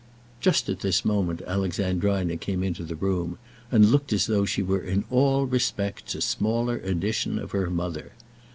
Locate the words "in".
4.81-5.03